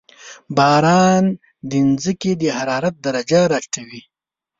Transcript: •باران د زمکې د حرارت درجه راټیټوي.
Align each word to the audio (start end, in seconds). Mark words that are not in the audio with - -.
•باران 0.57 1.25
د 1.69 1.71
زمکې 2.03 2.31
د 2.41 2.43
حرارت 2.57 2.95
درجه 3.05 3.39
راټیټوي. 3.51 4.01